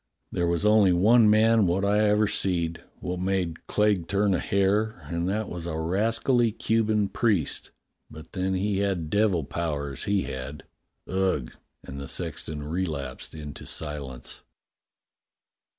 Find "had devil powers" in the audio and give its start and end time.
8.79-10.05